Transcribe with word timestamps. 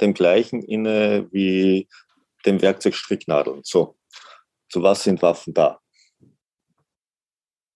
dem 0.00 0.14
gleichen 0.14 0.62
inne 0.62 1.28
wie 1.32 1.88
dem 2.46 2.60
Werkzeug 2.62 2.94
Stricknadeln. 2.94 3.60
So, 3.62 3.96
zu 4.68 4.82
was 4.82 5.04
sind 5.04 5.22
Waffen 5.22 5.54
da? 5.54 5.80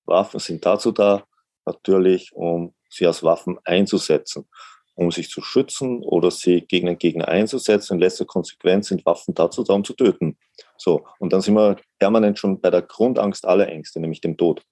Waffen 0.04 0.40
sind 0.40 0.64
dazu 0.64 0.90
da, 0.90 1.24
natürlich, 1.64 2.32
um 2.32 2.74
sie 2.88 3.06
als 3.06 3.22
Waffen 3.22 3.58
einzusetzen, 3.64 4.48
um 4.94 5.12
sich 5.12 5.28
zu 5.28 5.42
schützen 5.42 6.02
oder 6.02 6.30
sie 6.30 6.62
gegen 6.62 6.88
einen 6.88 6.98
Gegner 6.98 7.28
einzusetzen. 7.28 7.94
In 7.94 8.00
letzter 8.00 8.24
Konsequenz 8.24 8.88
sind 8.88 9.04
Waffen 9.06 9.34
dazu 9.34 9.62
da, 9.62 9.74
um 9.74 9.84
zu 9.84 9.92
töten. 9.92 10.38
So, 10.76 11.06
und 11.18 11.32
dann 11.32 11.40
sind 11.40 11.54
wir 11.54 11.76
permanent 11.98 12.38
schon 12.38 12.60
bei 12.60 12.70
der 12.70 12.82
Grundangst 12.82 13.46
aller 13.46 13.68
Ängste, 13.68 14.00
nämlich 14.00 14.20
dem 14.20 14.36
Tod. 14.36 14.62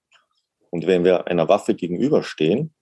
Und 0.71 0.87
wenn 0.87 1.05
wir 1.05 1.27
einer 1.27 1.49
Waffe 1.49 1.75
gegenüberstehen, 1.75 2.75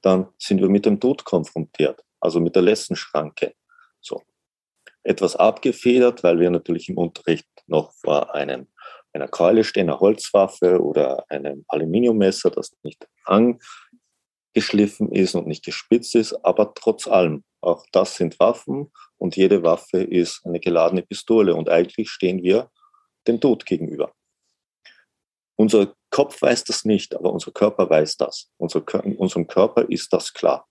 dann 0.00 0.28
sind 0.38 0.60
wir 0.60 0.68
mit 0.68 0.86
dem 0.86 1.00
Tod 1.00 1.24
konfrontiert, 1.24 2.02
also 2.20 2.40
mit 2.40 2.54
der 2.54 2.62
Lessenschranke. 2.62 3.54
So. 4.04 4.22
Etwas 5.02 5.36
abgefedert, 5.36 6.22
weil 6.22 6.38
wir 6.40 6.50
natürlich 6.50 6.88
im 6.88 6.98
Unterricht 6.98 7.48
noch 7.66 7.92
vor 7.92 8.34
einem, 8.34 8.68
einer 9.12 9.28
Keule 9.28 9.64
stehen, 9.64 9.88
einer 9.88 10.00
Holzwaffe 10.00 10.80
oder 10.80 11.24
einem 11.30 11.64
Aluminiummesser, 11.68 12.50
das 12.50 12.72
nicht 12.82 13.06
angeschliffen 13.24 15.10
ist 15.12 15.34
und 15.34 15.46
nicht 15.46 15.64
gespitzt 15.64 16.14
ist, 16.14 16.34
aber 16.44 16.74
trotz 16.74 17.06
allem, 17.06 17.44
auch 17.60 17.86
das 17.92 18.16
sind 18.16 18.38
Waffen 18.40 18.92
und 19.16 19.36
jede 19.36 19.62
Waffe 19.62 20.02
ist 20.02 20.44
eine 20.44 20.60
geladene 20.60 21.02
Pistole 21.02 21.54
und 21.54 21.68
eigentlich 21.68 22.10
stehen 22.10 22.42
wir 22.42 22.70
dem 23.26 23.40
Tod 23.40 23.64
gegenüber. 23.64 24.12
Unser 25.56 25.94
Kopf 26.10 26.42
weiß 26.42 26.64
das 26.64 26.84
nicht, 26.84 27.14
aber 27.14 27.32
unser 27.32 27.52
Körper 27.52 27.88
weiß 27.88 28.16
das. 28.16 28.50
Unser, 28.58 28.82
unserem 29.18 29.46
Körper 29.46 29.88
ist 29.88 30.12
das 30.12 30.32
klar 30.32 30.66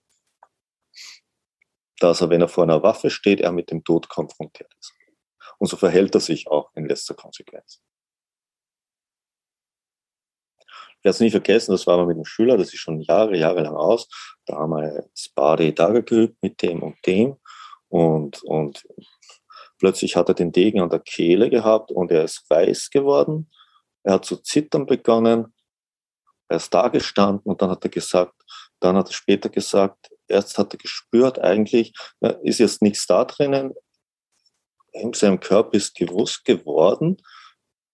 dass 1.99 2.21
er, 2.21 2.29
wenn 2.29 2.41
er 2.41 2.47
vor 2.47 2.63
einer 2.63 2.83
Waffe 2.83 3.09
steht, 3.09 3.39
er 3.39 3.51
mit 3.51 3.71
dem 3.71 3.83
Tod 3.83 4.09
konfrontiert 4.09 4.73
ist. 4.79 4.93
Und 5.57 5.67
so 5.67 5.77
verhält 5.77 6.15
er 6.15 6.21
sich 6.21 6.47
auch 6.47 6.71
in 6.75 6.87
letzter 6.87 7.13
Konsequenz. 7.13 7.81
Ich 11.03 11.05
werde 11.05 11.15
es 11.15 11.19
nie 11.19 11.31
vergessen, 11.31 11.73
das 11.73 11.85
war 11.85 11.97
mal 11.97 12.05
mit 12.05 12.15
einem 12.15 12.25
Schüler, 12.25 12.57
das 12.57 12.73
ist 12.73 12.79
schon 12.79 13.01
Jahre, 13.01 13.37
Jahre 13.37 13.61
lang 13.63 13.75
aus. 13.75 14.07
Da 14.45 14.55
haben 14.55 14.71
wir 14.71 15.05
Spade 15.13 15.73
Daga 15.73 15.99
geübt 15.99 16.41
mit 16.41 16.61
dem 16.61 16.81
und 16.81 16.95
dem. 17.05 17.35
Und, 17.89 18.41
und 18.43 18.87
plötzlich 19.79 20.15
hat 20.15 20.29
er 20.29 20.35
den 20.35 20.53
Degen 20.53 20.79
an 20.79 20.89
der 20.89 21.01
Kehle 21.01 21.49
gehabt 21.49 21.91
und 21.91 22.09
er 22.09 22.23
ist 22.23 22.49
weiß 22.49 22.89
geworden. 22.89 23.51
Er 24.03 24.13
hat 24.13 24.25
zu 24.25 24.37
zittern 24.37 24.85
begonnen. 24.85 25.53
Er 26.47 26.57
ist 26.57 26.73
da 26.73 26.87
gestanden 26.87 27.43
und 27.51 27.61
dann 27.61 27.69
hat 27.69 27.83
er 27.83 27.89
gesagt, 27.89 28.35
dann 28.79 28.95
hat 28.95 29.09
er 29.09 29.13
später 29.13 29.49
gesagt, 29.49 30.12
erst 30.33 30.57
hat 30.57 30.73
er 30.73 30.77
gespürt, 30.77 31.39
eigentlich 31.39 31.93
ist 32.43 32.59
jetzt 32.59 32.81
nichts 32.81 33.07
da 33.07 33.25
drinnen. 33.25 33.73
In 34.91 35.13
seinem 35.13 35.39
Körper 35.39 35.73
ist 35.73 35.95
gewusst 35.95 36.45
geworden, 36.45 37.17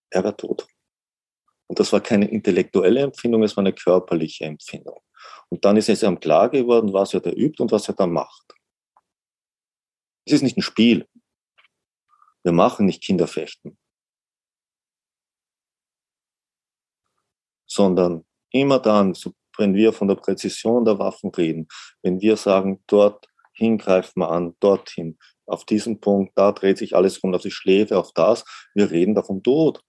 er 0.10 0.24
war 0.24 0.36
tot. 0.36 0.68
Und 1.68 1.80
das 1.80 1.94
war 1.94 2.02
keine 2.02 2.30
intellektuelle 2.30 3.02
Empfindung, 3.02 3.44
es 3.44 3.56
war 3.56 3.62
eine 3.62 3.74
körperliche 3.74 4.46
Empfindung. 4.46 5.00
Und 5.50 5.64
dann 5.66 5.78
ist 5.78 5.90
es 5.90 6.04
ihm 6.04 6.20
klar 6.20 6.50
geworden, 6.50 6.94
was 6.94 7.14
er 7.14 7.20
da 7.20 7.30
übt 7.30 7.62
und 7.62 7.72
was 7.72 7.88
er 7.88 7.94
da 7.94 8.08
macht. 8.08 8.54
Es 10.26 10.34
ist 10.34 10.42
nicht 10.42 10.58
ein 10.58 10.64
Spiel. 10.64 11.08
Wir 12.44 12.52
machen 12.52 12.86
nicht 12.86 13.04
Kinderfechten. 13.04 13.78
Sondern 17.68 18.26
immer 18.52 18.80
dann, 18.80 19.14
so 19.14 19.34
wenn 19.60 19.76
wir 19.76 19.94
von 19.94 20.08
der 20.08 20.16
Präzision 20.16 20.86
der 20.86 21.00
Waffen 21.00 21.30
reden, 21.32 21.68
wenn 22.02 22.22
wir 22.22 22.38
sagen, 22.38 22.84
dort 22.88 23.28
hingreifen 23.54 24.22
wir 24.22 24.32
an, 24.32 24.56
dorthin, 24.60 25.18
auf 25.46 25.66
diesen 25.66 26.00
Punkt, 26.00 26.38
da 26.38 26.52
dreht 26.52 26.78
sich 26.78 26.96
alles 26.96 27.22
rund 27.24 27.36
auf 27.36 27.42
die 27.42 27.52
Schläfe, 27.52 27.98
auf 27.98 28.14
das, 28.14 28.46
wir 28.74 28.90
reden 28.92 29.16
da 29.16 29.24
vom 29.24 29.44
Tod. 29.44 29.82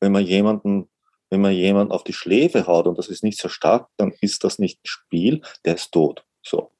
Wenn 0.00 0.12
man 0.12 0.24
jemanden, 0.24 0.90
wenn 1.30 1.40
man 1.40 1.52
jemanden 1.52 1.92
auf 1.92 2.04
die 2.04 2.12
Schläfe 2.12 2.66
haut 2.66 2.86
und 2.86 2.98
das 2.98 3.08
ist 3.08 3.22
nicht 3.22 3.38
so 3.38 3.48
stark, 3.48 3.88
dann 3.96 4.12
ist 4.20 4.44
das 4.44 4.58
nicht 4.58 4.78
ein 4.78 4.86
Spiel, 4.86 5.42
der 5.64 5.74
ist 5.74 5.92
tot. 5.92 6.24
So. 6.42 6.72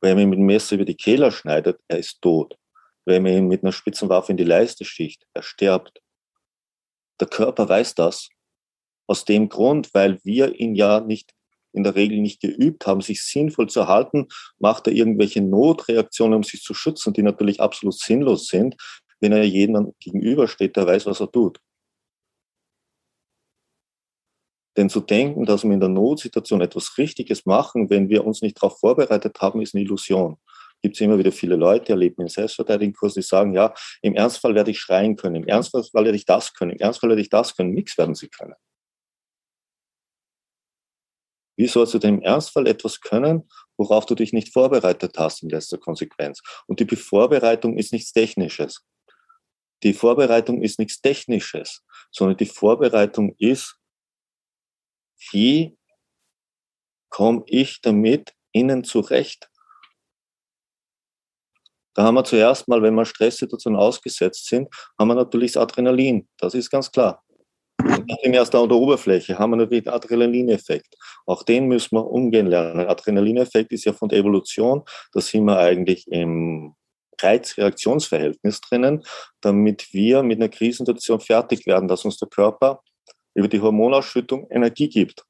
Wenn 0.00 0.14
man 0.14 0.24
ihn 0.24 0.30
mit 0.30 0.38
dem 0.38 0.46
Messer 0.46 0.76
über 0.76 0.86
die 0.86 0.96
Kehler 0.96 1.30
schneidet, 1.30 1.80
er 1.86 1.98
ist 1.98 2.22
tot. 2.22 2.56
Wenn 3.04 3.22
man 3.22 3.32
ihn 3.32 3.48
mit 3.48 3.62
einer 3.62 3.72
spitzen 3.72 4.08
Waffe 4.08 4.32
in 4.32 4.38
die 4.38 4.44
Leiste 4.44 4.84
sticht, 4.84 5.26
er 5.34 5.42
stirbt. 5.42 6.00
Der 7.20 7.28
Körper 7.28 7.68
weiß 7.68 7.94
das 7.94 8.30
aus 9.10 9.24
dem 9.24 9.48
Grund, 9.48 9.92
weil 9.92 10.20
wir 10.22 10.60
ihn 10.60 10.76
ja 10.76 11.00
nicht 11.00 11.34
in 11.72 11.82
der 11.82 11.96
Regel 11.96 12.20
nicht 12.20 12.40
geübt 12.40 12.86
haben, 12.86 13.00
sich 13.00 13.24
sinnvoll 13.24 13.68
zu 13.68 13.88
halten, 13.88 14.28
macht 14.60 14.86
er 14.86 14.92
irgendwelche 14.92 15.42
Notreaktionen, 15.42 16.36
um 16.36 16.42
sich 16.44 16.62
zu 16.62 16.74
schützen, 16.74 17.12
die 17.12 17.22
natürlich 17.22 17.60
absolut 17.60 17.98
sinnlos 17.98 18.46
sind, 18.46 18.76
wenn 19.18 19.32
er 19.32 19.42
jedem 19.42 19.92
gegenübersteht, 19.98 20.76
der 20.76 20.86
weiß, 20.86 21.06
was 21.06 21.20
er 21.20 21.30
tut. 21.30 21.58
Denn 24.76 24.88
zu 24.88 25.00
denken, 25.00 25.44
dass 25.44 25.64
wir 25.64 25.72
in 25.72 25.80
der 25.80 25.88
Notsituation 25.88 26.60
etwas 26.60 26.96
Richtiges 26.96 27.44
machen, 27.46 27.90
wenn 27.90 28.08
wir 28.08 28.24
uns 28.24 28.42
nicht 28.42 28.62
darauf 28.62 28.78
vorbereitet 28.78 29.40
haben, 29.40 29.60
ist 29.60 29.74
eine 29.74 29.82
Illusion. 29.82 30.36
Gibt 30.82 30.94
es 30.94 31.00
immer 31.00 31.18
wieder 31.18 31.32
viele 31.32 31.56
Leute, 31.56 31.92
erleben 31.92 32.22
in 32.22 32.28
Selbstverteidigungskursen, 32.28 33.20
die 33.20 33.26
sagen, 33.26 33.54
ja, 33.54 33.74
im 34.02 34.14
Ernstfall 34.14 34.54
werde 34.54 34.70
ich 34.70 34.78
schreien 34.78 35.16
können, 35.16 35.34
im 35.34 35.48
Ernstfall 35.48 35.82
werde 35.92 36.16
ich 36.16 36.24
das 36.24 36.54
können, 36.54 36.70
im 36.70 36.78
Ernstfall 36.78 37.10
werde 37.10 37.22
ich 37.22 37.28
das 37.28 37.56
können, 37.56 37.74
nichts 37.74 37.98
werden 37.98 38.14
sie 38.14 38.28
können. 38.28 38.54
Wie 41.60 41.66
sollst 41.66 41.92
du 41.92 41.98
denn 41.98 42.14
im 42.14 42.22
Ernstfall 42.22 42.66
etwas 42.66 43.02
können, 43.02 43.46
worauf 43.76 44.06
du 44.06 44.14
dich 44.14 44.32
nicht 44.32 44.50
vorbereitet 44.50 45.18
hast 45.18 45.42
in 45.42 45.50
letzter 45.50 45.76
Konsequenz? 45.76 46.40
Und 46.66 46.80
die 46.80 46.96
Vorbereitung 46.96 47.76
ist 47.76 47.92
nichts 47.92 48.14
Technisches. 48.14 48.82
Die 49.82 49.92
Vorbereitung 49.92 50.62
ist 50.62 50.78
nichts 50.78 51.02
Technisches, 51.02 51.84
sondern 52.10 52.38
die 52.38 52.46
Vorbereitung 52.46 53.34
ist, 53.36 53.76
wie 55.32 55.76
komme 57.10 57.42
ich 57.44 57.82
damit 57.82 58.32
innen 58.52 58.82
zurecht? 58.82 59.50
Da 61.92 62.04
haben 62.04 62.14
wir 62.14 62.24
zuerst 62.24 62.68
mal, 62.68 62.80
wenn 62.80 62.94
wir 62.94 63.04
Stresssituationen 63.04 63.78
ausgesetzt 63.78 64.46
sind, 64.46 64.74
haben 64.98 65.08
wir 65.08 65.14
natürlich 65.14 65.52
das 65.52 65.62
Adrenalin. 65.64 66.26
Das 66.38 66.54
ist 66.54 66.70
ganz 66.70 66.90
klar. 66.90 67.22
Nachdem 67.84 68.34
erst 68.34 68.54
an 68.54 68.68
der 68.68 68.78
Oberfläche 68.78 69.38
haben 69.38 69.50
wir 69.50 69.56
natürlich 69.56 69.84
den 69.84 69.92
Adrenalineffekt. 69.92 70.96
Auch 71.26 71.42
den 71.42 71.66
müssen 71.66 71.96
wir 71.96 72.06
umgehen 72.06 72.46
lernen. 72.46 72.86
Adrenalineffekt 72.86 73.72
ist 73.72 73.84
ja 73.84 73.92
von 73.92 74.08
der 74.08 74.18
Evolution, 74.18 74.82
da 75.12 75.20
sind 75.20 75.44
wir 75.44 75.58
eigentlich 75.58 76.06
im 76.08 76.74
Reizreaktionsverhältnis 77.20 78.60
drinnen, 78.60 79.04
damit 79.40 79.92
wir 79.92 80.22
mit 80.22 80.38
einer 80.38 80.48
Krisensituation 80.48 81.20
fertig 81.20 81.66
werden, 81.66 81.88
dass 81.88 82.04
uns 82.04 82.18
der 82.18 82.28
Körper 82.28 82.82
über 83.34 83.48
die 83.48 83.60
Hormonausschüttung 83.60 84.48
Energie 84.50 84.88
gibt, 84.88 85.24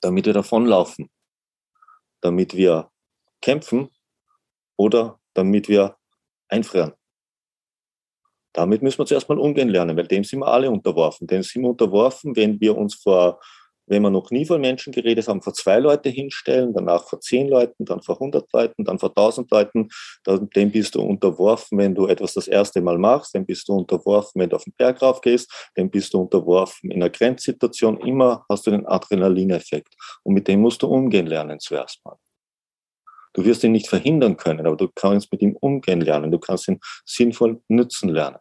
damit 0.00 0.26
wir 0.26 0.32
davonlaufen, 0.32 1.10
damit 2.20 2.56
wir 2.56 2.90
kämpfen 3.40 3.88
oder 4.76 5.18
damit 5.34 5.68
wir 5.68 5.96
einfrieren. 6.48 6.92
Damit 8.52 8.82
müssen 8.82 8.98
wir 8.98 9.06
zuerst 9.06 9.28
mal 9.28 9.38
umgehen 9.38 9.68
lernen, 9.68 9.96
weil 9.96 10.06
dem 10.06 10.24
sind 10.24 10.40
wir 10.40 10.48
alle 10.48 10.70
unterworfen. 10.70 11.26
Dem 11.26 11.42
sind 11.42 11.62
wir 11.62 11.70
unterworfen, 11.70 12.34
wenn 12.36 12.60
wir 12.60 12.76
uns 12.76 12.94
vor, 12.94 13.40
wenn 13.86 14.02
wir 14.02 14.10
noch 14.10 14.30
nie 14.30 14.44
vor 14.44 14.58
Menschen 14.58 14.92
geredet 14.92 15.26
haben, 15.26 15.42
vor 15.42 15.52
zwei 15.52 15.78
Leute 15.78 16.10
hinstellen, 16.10 16.72
danach 16.72 17.08
vor 17.08 17.20
zehn 17.20 17.48
Leuten, 17.48 17.84
dann 17.84 18.02
vor 18.02 18.18
hundert 18.18 18.52
Leuten, 18.52 18.84
dann 18.84 18.98
vor 18.98 19.12
tausend 19.12 19.50
Leuten. 19.50 19.88
Dem 20.26 20.70
bist 20.70 20.94
du 20.94 21.00
unterworfen, 21.00 21.78
wenn 21.78 21.94
du 21.94 22.06
etwas 22.06 22.34
das 22.34 22.46
erste 22.46 22.80
Mal 22.80 22.98
machst. 22.98 23.34
Dem 23.34 23.46
bist 23.46 23.68
du 23.68 23.74
unterworfen, 23.74 24.40
wenn 24.40 24.50
du 24.50 24.56
auf 24.56 24.64
den 24.64 24.74
Berg 24.76 25.02
rauf 25.02 25.20
gehst. 25.20 25.70
Dem 25.76 25.90
bist 25.90 26.14
du 26.14 26.20
unterworfen 26.20 26.90
in 26.90 27.02
einer 27.02 27.10
Grenzsituation. 27.10 27.98
Immer 27.98 28.44
hast 28.48 28.66
du 28.66 28.70
den 28.70 28.86
Adrenalineffekt. 28.86 29.94
Und 30.22 30.34
mit 30.34 30.46
dem 30.46 30.60
musst 30.60 30.82
du 30.82 30.86
umgehen 30.86 31.26
lernen 31.26 31.58
zuerst 31.58 32.00
mal. 32.04 32.16
Du 33.32 33.44
wirst 33.44 33.62
ihn 33.64 33.72
nicht 33.72 33.88
verhindern 33.88 34.36
können, 34.36 34.66
aber 34.66 34.76
du 34.76 34.88
kannst 34.94 35.30
mit 35.32 35.42
ihm 35.42 35.56
umgehen 35.56 36.00
lernen. 36.00 36.30
Du 36.30 36.38
kannst 36.38 36.68
ihn 36.68 36.80
sinnvoll 37.04 37.62
nützen 37.68 38.08
lernen. 38.08 38.38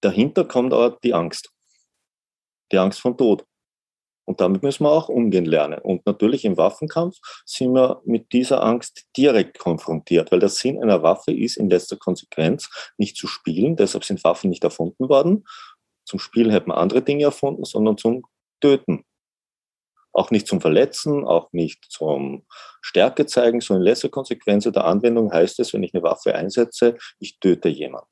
Dahinter 0.00 0.44
kommt 0.44 0.72
aber 0.72 0.98
die 1.02 1.14
Angst. 1.14 1.50
Die 2.70 2.78
Angst 2.78 3.00
vom 3.00 3.16
Tod. 3.16 3.44
Und 4.26 4.40
damit 4.40 4.62
müssen 4.62 4.84
wir 4.84 4.90
auch 4.90 5.08
umgehen 5.08 5.44
lernen. 5.44 5.78
Und 5.80 6.06
natürlich 6.06 6.44
im 6.44 6.56
Waffenkampf 6.56 7.16
sind 7.44 7.74
wir 7.74 8.00
mit 8.04 8.32
dieser 8.32 8.62
Angst 8.62 9.06
direkt 9.16 9.58
konfrontiert, 9.58 10.32
weil 10.32 10.40
der 10.40 10.48
Sinn 10.48 10.82
einer 10.82 11.02
Waffe 11.02 11.32
ist 11.32 11.56
in 11.56 11.68
letzter 11.68 11.96
Konsequenz 11.96 12.70
nicht 12.96 13.16
zu 13.16 13.26
spielen. 13.26 13.76
Deshalb 13.76 14.04
sind 14.04 14.24
Waffen 14.24 14.50
nicht 14.50 14.64
erfunden 14.64 15.08
worden. 15.08 15.44
Zum 16.06 16.18
Spielen 16.18 16.50
hätten 16.50 16.70
wir 16.70 16.76
andere 16.76 17.02
Dinge 17.02 17.24
erfunden, 17.24 17.64
sondern 17.64 17.98
zum 17.98 18.24
Töten. 18.60 19.04
Auch 20.14 20.30
nicht 20.30 20.46
zum 20.46 20.60
Verletzen, 20.60 21.24
auch 21.24 21.52
nicht 21.52 21.84
zum 21.90 22.46
Stärke 22.80 23.26
zeigen, 23.26 23.60
so 23.60 23.74
in 23.74 23.82
letzter 23.82 24.08
Konsequenz 24.08 24.64
der 24.64 24.84
Anwendung 24.84 25.32
heißt 25.32 25.58
es, 25.60 25.74
wenn 25.74 25.82
ich 25.82 25.92
eine 25.92 26.04
Waffe 26.04 26.34
einsetze, 26.34 26.96
ich 27.18 27.38
töte 27.40 27.68
jemanden. 27.68 28.08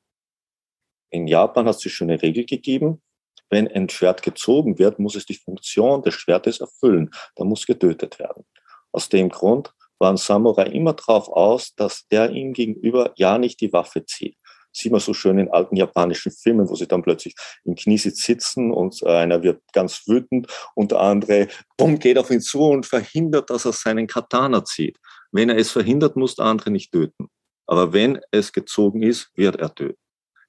In 1.09 1.27
Japan 1.27 1.65
hat 1.65 1.75
es 1.75 1.81
die 1.81 1.89
schöne 1.89 2.21
Regel 2.21 2.45
gegeben, 2.45 3.01
wenn 3.49 3.67
ein 3.67 3.87
Schwert 3.87 4.21
gezogen 4.21 4.79
wird, 4.79 4.99
muss 4.99 5.15
es 5.15 5.25
die 5.25 5.35
Funktion 5.35 6.01
des 6.01 6.15
Schwertes 6.15 6.59
erfüllen. 6.59 7.11
Da 7.35 7.45
muss 7.45 7.65
getötet 7.65 8.19
werden. 8.19 8.45
Aus 8.91 9.09
dem 9.09 9.29
Grund 9.29 9.73
waren 9.99 10.17
Samurai 10.17 10.65
immer 10.65 10.93
darauf 10.93 11.29
aus, 11.29 11.73
dass 11.75 12.07
der 12.07 12.31
ihm 12.31 12.53
gegenüber 12.53 13.13
ja 13.15 13.37
nicht 13.37 13.61
die 13.61 13.71
Waffe 13.71 14.05
zieht 14.05 14.37
sieht 14.73 14.91
man 14.91 14.99
so 14.99 15.13
schön 15.13 15.37
in 15.37 15.49
alten 15.49 15.75
japanischen 15.75 16.31
Filmen, 16.31 16.67
wo 16.67 16.75
sie 16.75 16.87
dann 16.87 17.03
plötzlich 17.03 17.35
im 17.63 17.75
Kniesitz 17.75 18.23
sitzen 18.23 18.71
und 18.71 19.01
äh, 19.03 19.09
einer 19.09 19.43
wird 19.43 19.61
ganz 19.71 20.07
wütend 20.07 20.47
und 20.75 20.91
der 20.91 20.99
andere 20.99 21.47
bumm, 21.77 21.99
geht 21.99 22.17
auf 22.17 22.31
ihn 22.31 22.41
zu 22.41 22.63
und 22.63 22.85
verhindert, 22.85 23.49
dass 23.49 23.65
er 23.65 23.73
seinen 23.73 24.07
Katana 24.07 24.65
zieht. 24.65 24.97
Wenn 25.31 25.49
er 25.49 25.57
es 25.57 25.71
verhindert, 25.71 26.15
muss 26.15 26.35
der 26.35 26.45
andere 26.45 26.71
nicht 26.71 26.91
töten. 26.91 27.29
Aber 27.65 27.93
wenn 27.93 28.19
es 28.31 28.51
gezogen 28.51 29.03
ist, 29.03 29.31
wird 29.35 29.55
er 29.57 29.73
töten. 29.73 29.97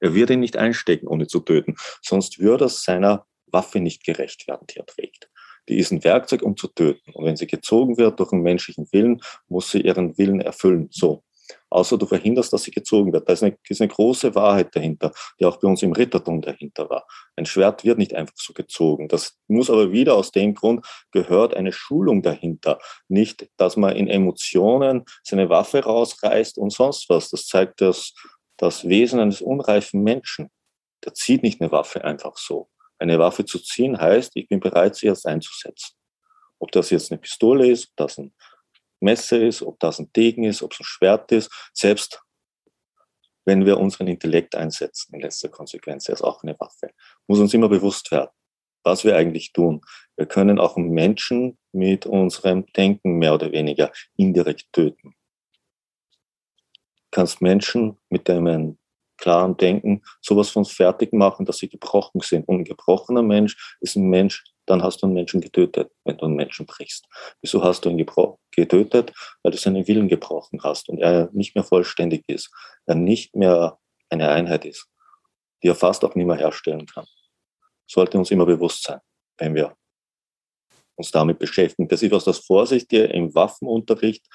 Er 0.01 0.15
wird 0.15 0.31
ihn 0.31 0.41
nicht 0.41 0.57
einstecken, 0.57 1.07
ohne 1.07 1.27
zu 1.27 1.41
töten. 1.41 1.77
Sonst 2.03 2.39
würde 2.39 2.67
er 2.67 2.69
seiner 2.69 3.27
Waffe 3.47 3.81
nicht 3.81 4.05
gerecht 4.05 4.49
werden, 4.49 4.67
die 4.69 4.79
er 4.79 4.87
trägt. 4.87 5.31
Die 5.69 5.79
ist 5.79 5.93
ein 5.93 6.05
Werkzeug, 6.05 6.43
um 6.43 6.57
zu 6.57 6.69
töten. 6.69 7.13
Und 7.13 7.25
wenn 7.25 7.37
sie 7.37 7.47
gezogen 7.47 7.97
wird 7.97 8.21
durch 8.21 8.33
einen 8.33 8.43
menschlichen 8.43 8.87
Willen, 8.93 9.23
muss 9.49 9.71
sie 9.71 9.81
ihren 9.81 10.19
Willen 10.19 10.41
erfüllen. 10.41 10.89
So 10.91 11.23
außer 11.71 11.99
du 11.99 12.07
verhinderst, 12.07 12.53
dass 12.53 12.63
sie 12.63 12.71
gezogen 12.71 13.13
wird. 13.13 13.29
Da 13.29 13.33
ist 13.33 13.43
eine, 13.43 13.57
ist 13.69 13.81
eine 13.81 13.89
große 13.89 14.35
Wahrheit 14.35 14.75
dahinter, 14.75 15.13
die 15.39 15.45
auch 15.45 15.59
bei 15.59 15.69
uns 15.69 15.83
im 15.83 15.93
Rittertum 15.93 16.41
dahinter 16.41 16.89
war. 16.89 17.07
Ein 17.37 17.47
Schwert 17.47 17.85
wird 17.85 17.99
nicht 17.99 18.15
einfach 18.15 18.35
so 18.37 18.53
gezogen. 18.53 19.09
Das 19.09 19.39
muss 19.49 19.71
aber 19.71 19.93
wieder 19.93 20.15
aus 20.15 20.31
dem 20.31 20.55
Grund 20.55 20.87
gehört 21.11 21.55
eine 21.55 21.73
Schulung 21.73 22.23
dahinter. 22.23 22.79
Nicht, 23.09 23.49
dass 23.57 23.77
man 23.77 23.97
in 23.97 24.09
Emotionen 24.09 25.05
seine 25.23 25.49
Waffe 25.49 25.81
rausreißt 25.85 26.59
und 26.59 26.71
sonst 26.71 27.09
was. 27.09 27.31
Das 27.31 27.47
zeigt 27.47 27.81
das, 27.81 28.15
das 28.57 28.89
Wesen 28.89 29.21
eines 29.21 29.43
unreifen 29.43 30.03
Menschen. 30.03 30.51
Der 31.05 31.15
zieht 31.15 31.43
nicht 31.43 31.61
eine 31.61 31.73
Waffe 31.73 32.05
einfach 32.05 32.37
so. 32.37 32.69
Eine 32.99 33.19
Waffe 33.19 33.45
zu 33.45 33.59
ziehen 33.59 34.01
heißt, 34.01 34.33
ich 34.35 34.49
bin 34.49 34.61
bereit, 34.61 34.95
sie 34.95 35.07
jetzt 35.07 35.27
einzusetzen. 35.27 35.95
Ob 36.59 36.73
das 36.73 36.91
jetzt 36.91 37.11
eine 37.11 37.21
Pistole 37.21 37.69
ist, 37.69 37.89
ob 37.89 37.97
das 37.97 38.19
ein 38.19 38.33
Messer 39.01 39.41
ist, 39.41 39.63
ob 39.63 39.79
das 39.81 39.99
ein 39.99 40.11
Degen 40.15 40.45
ist, 40.45 40.63
ob 40.63 40.73
es 40.73 40.81
ein 40.81 40.85
Schwert 40.85 41.33
ist, 41.33 41.51
selbst 41.73 42.23
wenn 43.45 43.67
wir 43.67 43.79
unseren 43.79 44.09
Intellekt 44.09 44.55
einsetzen, 44.55 45.15
in 45.15 45.21
letzter 45.21 45.49
Konsequenz, 45.49 46.09
er 46.09 46.15
ist 46.15 46.23
auch 46.23 46.43
eine 46.43 46.59
Waffe, 46.59 46.91
muss 47.27 47.39
uns 47.39 47.53
immer 47.55 47.69
bewusst 47.69 48.11
werden, 48.11 48.31
was 48.83 49.05
wir 49.05 49.17
eigentlich 49.17 49.53
tun. 49.53 49.83
Wir 50.17 50.27
können 50.27 50.59
auch 50.59 50.77
Menschen 50.77 51.59
mit 51.73 52.07
unserem 52.07 52.67
Denken 52.73 53.19
mehr 53.19 53.35
oder 53.35 53.53
weniger 53.53 53.93
indirekt 54.17 54.73
töten. 54.73 55.15
Du 56.97 57.21
kannst 57.21 57.43
Menschen 57.43 57.99
mit 58.09 58.29
deinem 58.29 58.79
klaren 59.17 59.57
Denken 59.57 60.03
sowas 60.21 60.51
von 60.51 60.65
fertig 60.65 61.13
machen, 61.13 61.47
dass 61.47 61.59
sie 61.59 61.69
gebrochen 61.69 62.21
sind. 62.21 62.49
Und 62.49 62.61
ein 62.61 62.65
gebrochener 62.65 63.23
Mensch 63.23 63.77
ist 63.81 63.97
ein 63.97 64.09
Mensch, 64.09 64.45
dann 64.67 64.83
hast 64.83 65.03
du 65.03 65.07
einen 65.07 65.15
Menschen 65.15 65.41
getötet, 65.41 65.93
wenn 66.05 66.17
du 66.17 66.27
einen 66.27 66.37
Menschen 66.37 66.67
brichst. 66.67 67.07
Wieso 67.41 67.63
hast 67.63 67.85
du 67.85 67.91
ihn 67.91 67.99
getötet? 68.57 69.13
Weil 69.43 69.53
du 69.53 69.59
seinen 69.59 69.87
Willen 69.87 70.09
gebrochen 70.09 70.61
hast 70.63 70.89
und 70.89 71.01
er 71.01 71.31
nicht 71.33 71.55
mehr 71.55 71.65
vollständig 71.65 72.25
ist, 72.27 72.51
er 72.87 72.95
nicht 72.95 73.35
mehr 73.35 73.79
eine 74.11 74.29
Einheit 74.31 74.65
ist, 74.65 74.87
die 75.63 75.69
er 75.69 75.75
fast 75.75 76.05
auch 76.05 76.15
nicht 76.15 76.27
mehr 76.27 76.37
herstellen 76.37 76.87
kann. 76.87 77.07
Sollte 77.87 78.19
uns 78.19 78.31
immer 78.31 78.47
bewusst 78.47 78.85
sein, 78.85 79.01
wenn 79.39 79.55
wir 79.55 79.77
uns 80.97 81.11
damit 81.11 81.39
beschäftigen. 81.39 81.89
Das 81.89 82.03
ist 82.03 82.13
was 82.13 82.25
das 82.25 82.39
Vorsichtige 82.39 83.05
im 83.05 83.35
Waffenunterricht 83.35 84.27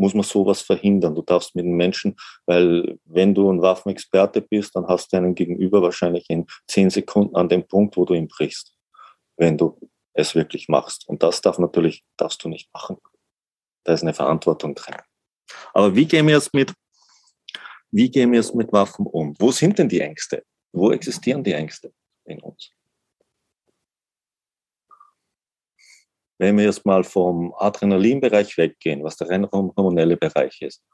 muss 0.00 0.14
man 0.14 0.22
sowas 0.22 0.62
verhindern. 0.62 1.16
Du 1.16 1.22
darfst 1.22 1.56
mit 1.56 1.64
den 1.64 1.74
Menschen, 1.74 2.14
weil 2.46 3.00
wenn 3.04 3.34
du 3.34 3.50
ein 3.50 3.62
Waffenexperte 3.62 4.40
bist, 4.42 4.76
dann 4.76 4.86
hast 4.86 5.12
du 5.12 5.16
einen 5.16 5.34
Gegenüber 5.34 5.82
wahrscheinlich 5.82 6.30
in 6.30 6.46
zehn 6.68 6.88
Sekunden 6.88 7.34
an 7.34 7.48
dem 7.48 7.66
Punkt, 7.66 7.96
wo 7.96 8.04
du 8.04 8.14
ihn 8.14 8.28
brichst 8.28 8.78
wenn 9.38 9.56
du 9.56 9.78
es 10.12 10.34
wirklich 10.34 10.68
machst. 10.68 11.08
Und 11.08 11.22
das 11.22 11.40
darf 11.40 11.58
natürlich, 11.58 12.04
darfst 12.16 12.44
du 12.44 12.48
nicht 12.48 12.68
machen. 12.74 12.98
Da 13.88 13.94
ist 13.94 14.02
eine 14.02 14.12
Verantwortung 14.12 14.74
drin. 14.74 14.96
Aber 15.72 15.96
wie 15.96 16.04
gehen 16.04 16.26
wir 16.26 16.34
jetzt 16.34 16.52
mit, 16.52 16.74
wie 17.90 18.10
gehen 18.10 18.30
wir 18.32 18.38
jetzt 18.38 18.54
mit 18.54 18.70
Waffen 18.70 19.06
um? 19.06 19.34
Wo 19.38 19.50
sind 19.50 19.78
denn 19.78 19.88
die 19.88 20.02
Ängste? 20.02 20.44
Wo 20.72 20.92
existieren 20.92 21.42
die 21.42 21.54
Ängste 21.54 21.94
in 22.26 22.38
uns? 22.42 22.70
Wenn 26.36 26.58
wir 26.58 26.66
jetzt 26.66 26.84
mal 26.84 27.02
vom 27.02 27.54
Adrenalinbereich 27.54 28.58
weggehen, 28.58 29.02
was 29.02 29.16
der 29.16 29.30
rein 29.30 29.50
hormonelle 29.50 30.18
Bereich 30.18 30.60
ist, 30.60 30.84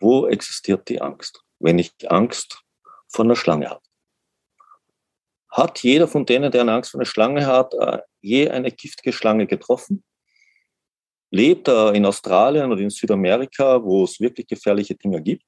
wo 0.00 0.28
existiert 0.28 0.88
die 0.88 1.02
Angst? 1.02 1.44
Wenn 1.58 1.78
ich 1.78 1.92
Angst 2.10 2.64
vor 3.08 3.26
einer 3.26 3.36
Schlange 3.36 3.68
habe. 3.68 3.82
Hat 5.50 5.82
jeder 5.82 6.08
von 6.08 6.24
denen, 6.24 6.50
der 6.50 6.62
eine 6.62 6.72
Angst 6.72 6.92
vor 6.92 7.00
einer 7.00 7.04
Schlange 7.04 7.44
hat, 7.44 7.74
äh, 7.74 7.98
je 8.22 8.48
eine 8.48 8.72
giftige 8.72 9.12
Schlange 9.12 9.46
getroffen? 9.46 10.02
Lebt 11.30 11.68
er 11.68 11.94
in 11.94 12.06
Australien 12.06 12.72
oder 12.72 12.80
in 12.80 12.90
Südamerika, 12.90 13.82
wo 13.82 14.04
es 14.04 14.18
wirklich 14.18 14.46
gefährliche 14.46 14.94
Dinge 14.94 15.22
gibt? 15.22 15.44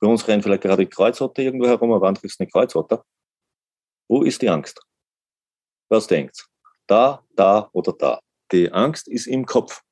Bei 0.00 0.08
uns 0.08 0.26
rennen 0.26 0.42
vielleicht 0.42 0.62
gerade 0.62 0.86
Kreuzotter 0.86 1.42
irgendwo 1.42 1.66
herum, 1.66 1.92
aber 1.92 2.08
andere 2.08 2.26
ist 2.26 2.40
eine 2.40 2.48
Kreuzotter. 2.48 3.04
Wo 4.08 4.22
ist 4.22 4.40
die 4.40 4.48
Angst? 4.48 4.80
Was 5.90 6.06
denkt? 6.06 6.46
Da, 6.86 7.22
da 7.36 7.68
oder 7.72 7.92
da. 7.92 8.20
Die 8.50 8.72
Angst 8.72 9.08
ist 9.08 9.26
im 9.26 9.44
Kopf. 9.44 9.82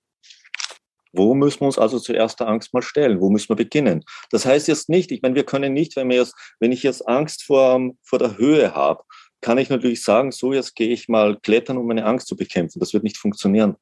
Wo 1.12 1.35
müssen 1.35 1.61
wir 1.61 1.67
uns 1.67 1.79
also 1.79 1.99
zuerst 1.99 2.41
der 2.41 2.49
Angst 2.49 2.73
mal 2.73 2.83
stellen? 2.83 3.21
Wo 3.21 3.31
müssen 3.31 3.50
wir 3.50 3.56
beginnen? 3.56 4.05
Das 4.31 4.47
heißt 4.47 4.69
jetzt 4.69 4.89
nicht, 4.89 5.11
ich 5.11 5.23
meine, 5.23 5.35
wir 5.35 5.45
können 5.45 5.73
nicht, 5.73 5.97
wenn, 5.97 6.09
wir 6.09 6.17
jetzt, 6.17 6.35
wenn 6.59 6.73
ich 6.73 6.83
jetzt 6.83 7.06
Angst 7.06 7.45
vor, 7.45 7.93
vor 8.03 8.19
der 8.19 8.37
Höhe 8.39 8.75
habe, 8.75 9.05
kann 9.41 9.59
ich 9.59 9.71
natürlich 9.71 10.03
sagen, 10.03 10.33
so 10.33 10.53
jetzt 10.53 10.75
gehe 10.75 10.89
ich 10.89 11.09
mal 11.09 11.39
klettern, 11.41 11.77
um 11.77 11.87
meine 11.87 12.05
Angst 12.05 12.27
zu 12.27 12.37
bekämpfen. 12.37 12.81
Das 12.81 12.93
wird 12.93 13.05
nicht 13.05 13.19
funktionieren. 13.19 13.76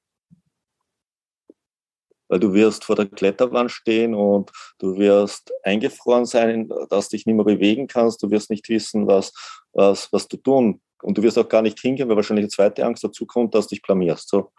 Weil 2.28 2.40
du 2.40 2.52
wirst 2.52 2.85
vor 2.85 2.97
der 2.97 3.06
Kletterwand 3.06 3.71
stehen 3.71 4.14
und 4.14 4.50
du 4.78 4.97
wirst 4.99 5.52
eingefroren 5.62 6.26
sein, 6.26 6.68
dass 6.90 7.09
dich 7.09 7.26
nicht 7.26 7.37
mehr 7.37 7.45
bewegen 7.45 7.87
kannst. 7.87 8.23
Du 8.23 8.30
wirst 8.30 8.50
nicht 8.50 8.68
wissen, 8.68 9.06
was, 9.06 9.33
was, 9.73 10.12
was 10.12 10.26
du 10.26 10.37
tun. 10.37 10.80
Und 11.02 11.18
du 11.18 11.23
wirst 11.23 11.38
auch 11.38 11.49
gar 11.49 11.62
nicht 11.62 11.78
hingehen, 11.78 12.09
weil 12.09 12.16
wahrscheinlich 12.16 12.47
die 12.47 12.54
zweite 12.54 12.85
Angst 12.85 13.04
dazu 13.04 13.26
kommt, 13.26 13.54
dass 13.54 13.68
du 13.68 13.75
dich 13.75 13.83
blamierst. 13.83 14.28
So. 14.28 14.52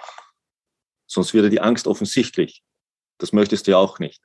Sonst 1.08 1.34
wird 1.34 1.52
die 1.52 1.62
Angst 1.62 1.88
offensichtlich. 1.88 2.64
Das 3.18 3.34
möchtest 3.34 3.68
du 3.68 3.72
ja 3.72 3.78
auch 3.78 4.00
nicht. 4.00 4.22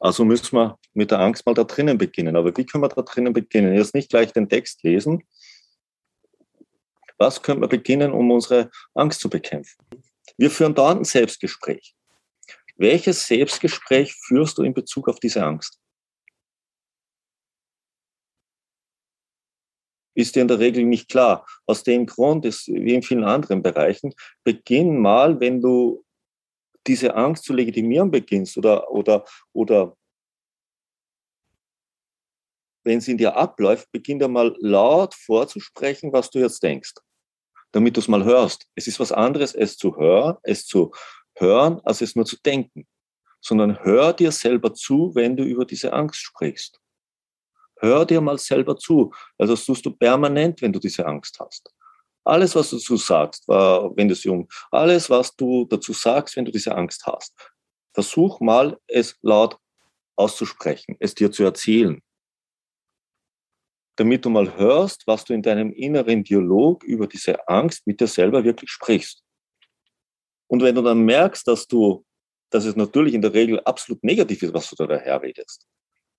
Also 0.00 0.24
müssen 0.24 0.56
wir 0.56 0.78
mit 0.94 1.12
der 1.12 1.20
Angst 1.20 1.46
mal 1.46 1.54
da 1.54 1.62
drinnen 1.62 1.96
beginnen. 1.96 2.34
Aber 2.34 2.56
wie 2.56 2.66
können 2.66 2.82
wir 2.82 2.88
da 2.88 3.02
drinnen 3.02 3.32
beginnen? 3.32 3.74
Jetzt 3.74 3.94
nicht 3.94 4.10
gleich 4.10 4.32
den 4.32 4.48
Text 4.48 4.82
lesen. 4.82 5.22
Was 7.22 7.40
können 7.40 7.60
wir 7.60 7.68
beginnen, 7.68 8.10
um 8.10 8.32
unsere 8.32 8.68
Angst 8.94 9.20
zu 9.20 9.30
bekämpfen? 9.30 9.78
Wir 10.38 10.50
führen 10.50 10.74
da 10.74 10.90
ein 10.90 11.04
Selbstgespräch. 11.04 11.94
Welches 12.74 13.28
Selbstgespräch 13.28 14.12
führst 14.26 14.58
du 14.58 14.64
in 14.64 14.74
Bezug 14.74 15.08
auf 15.08 15.20
diese 15.20 15.44
Angst? 15.44 15.78
ist 20.14 20.34
dir 20.34 20.42
in 20.42 20.48
der 20.48 20.58
Regel 20.58 20.84
nicht 20.84 21.08
klar. 21.08 21.46
Aus 21.64 21.84
dem 21.84 22.06
Grund 22.06 22.44
ist, 22.44 22.66
wie 22.66 22.94
in 22.94 23.04
vielen 23.04 23.24
anderen 23.24 23.62
Bereichen, 23.62 24.12
beginn 24.42 24.98
mal, 24.98 25.38
wenn 25.38 25.60
du 25.60 26.04
diese 26.88 27.14
Angst 27.14 27.44
zu 27.44 27.52
legitimieren 27.54 28.10
beginnst 28.10 28.58
oder, 28.58 28.90
oder, 28.90 29.24
oder 29.54 29.96
wenn 32.84 33.00
sie 33.00 33.12
in 33.12 33.18
dir 33.18 33.36
abläuft, 33.36 33.90
beginn 33.92 34.18
da 34.18 34.26
mal 34.26 34.54
laut 34.58 35.14
vorzusprechen, 35.14 36.12
was 36.12 36.28
du 36.28 36.40
jetzt 36.40 36.62
denkst, 36.62 36.94
damit 37.72 37.96
du 37.96 38.00
es 38.00 38.08
mal 38.08 38.24
hörst. 38.24 38.66
Es 38.74 38.86
ist 38.86 39.00
was 39.00 39.12
anderes, 39.12 39.54
es 39.54 39.76
zu 39.76 39.96
hören, 39.96 40.36
es 40.42 40.66
zu 40.66 40.92
hören, 41.36 41.80
als 41.84 42.00
es 42.00 42.14
nur 42.14 42.24
zu 42.24 42.36
denken, 42.44 42.86
sondern 43.40 43.82
hör 43.82 44.12
dir 44.12 44.30
selber 44.30 44.72
zu, 44.74 45.14
wenn 45.14 45.36
du 45.36 45.42
über 45.42 45.64
diese 45.64 45.92
Angst 45.92 46.20
sprichst. 46.20 46.78
Hör 47.80 48.06
dir 48.06 48.20
mal 48.20 48.38
selber 48.38 48.76
zu. 48.76 49.12
Also 49.38 49.54
das 49.54 49.64
tust 49.64 49.84
du 49.84 49.90
permanent, 49.90 50.62
wenn 50.62 50.72
du 50.72 50.78
diese 50.78 51.04
Angst 51.04 51.40
hast. 51.40 51.74
Alles, 52.24 52.54
was 52.54 52.70
du 52.70 52.76
dazu 52.76 52.96
sagst, 52.96 53.48
wenn 53.48 54.06
du 54.08 54.14
sie 54.14 54.28
um, 54.28 54.46
alles, 54.70 55.10
was 55.10 55.34
du 55.34 55.64
dazu 55.64 55.92
sagst, 55.92 56.36
wenn 56.36 56.44
du 56.44 56.52
diese 56.52 56.72
Angst 56.76 57.04
hast, 57.06 57.34
versuch 57.92 58.38
mal, 58.38 58.78
es 58.86 59.16
laut 59.22 59.58
auszusprechen, 60.16 60.96
es 61.00 61.14
dir 61.14 61.32
zu 61.32 61.42
erzählen. 61.42 62.00
Damit 64.02 64.24
du 64.24 64.30
mal 64.30 64.56
hörst, 64.56 65.06
was 65.06 65.24
du 65.24 65.32
in 65.32 65.42
deinem 65.42 65.72
inneren 65.72 66.24
Dialog 66.24 66.82
über 66.82 67.06
diese 67.06 67.46
Angst 67.46 67.86
mit 67.86 68.00
dir 68.00 68.08
selber 68.08 68.42
wirklich 68.42 68.68
sprichst. 68.68 69.22
Und 70.48 70.60
wenn 70.60 70.74
du 70.74 70.82
dann 70.82 71.04
merkst, 71.04 71.46
dass 71.46 71.68
du, 71.68 72.04
dass 72.50 72.64
es 72.64 72.74
natürlich 72.74 73.14
in 73.14 73.22
der 73.22 73.32
Regel 73.32 73.60
absolut 73.60 74.02
negativ 74.02 74.42
ist, 74.42 74.54
was 74.54 74.68
du 74.70 74.74
da 74.74 74.88
daherredest, 74.88 75.68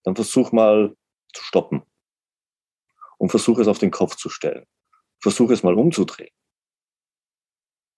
dann 0.04 0.16
versuch 0.16 0.54
mal 0.54 0.96
zu 1.34 1.44
stoppen 1.44 1.82
und 3.18 3.28
versuch 3.28 3.60
es 3.60 3.68
auf 3.68 3.80
den 3.80 3.92
Kopf 3.92 4.16
zu 4.16 4.30
stellen. 4.30 4.66
Versuch 5.20 5.52
es 5.52 5.62
mal 5.62 5.78
umzudrehen. 5.78 6.34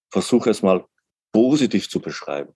Versuch 0.10 0.48
es 0.48 0.64
mal 0.64 0.84
positiv 1.32 1.88
zu 1.92 2.00
beschreiben. 2.00 2.56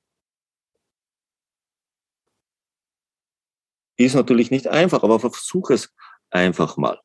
Ist 3.97 4.15
natürlich 4.15 4.49
nicht 4.49 4.65
einfach, 4.65 5.03
aber 5.03 5.19
versuch 5.19 5.69
es 5.69 5.93
einfach 6.31 6.75
mal. 6.77 6.99